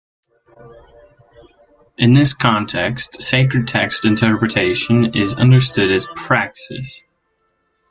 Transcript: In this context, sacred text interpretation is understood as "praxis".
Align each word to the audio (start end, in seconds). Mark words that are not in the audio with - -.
In 1.95 2.13
this 2.13 2.33
context, 2.33 3.21
sacred 3.21 3.67
text 3.67 4.03
interpretation 4.03 5.13
is 5.13 5.35
understood 5.35 5.91
as 5.91 6.07
"praxis". 6.15 7.03